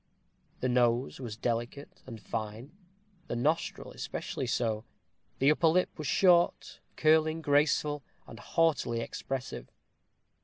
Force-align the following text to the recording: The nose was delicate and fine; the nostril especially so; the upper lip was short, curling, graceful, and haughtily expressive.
The 0.61 0.67
nose 0.67 1.19
was 1.19 1.37
delicate 1.37 2.01
and 2.07 2.19
fine; 2.19 2.71
the 3.27 3.35
nostril 3.35 3.91
especially 3.91 4.47
so; 4.47 4.83
the 5.37 5.51
upper 5.51 5.67
lip 5.67 5.95
was 5.95 6.07
short, 6.07 6.79
curling, 6.95 7.39
graceful, 7.43 8.01
and 8.25 8.39
haughtily 8.39 8.99
expressive. 8.99 9.67